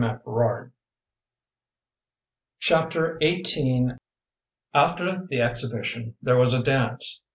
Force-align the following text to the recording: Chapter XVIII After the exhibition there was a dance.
Chapter 2.59 3.19
XVIII 3.23 3.97
After 4.73 5.27
the 5.29 5.41
exhibition 5.41 6.15
there 6.23 6.37
was 6.39 6.55
a 6.55 6.63
dance. 6.63 7.21